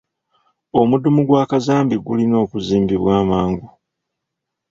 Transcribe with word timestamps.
Omudumu 0.79 1.21
gwa 1.27 1.43
kazambi 1.49 1.95
gulina 2.05 2.35
okuzimbibwa 2.43 3.11
amangu. 3.21 3.67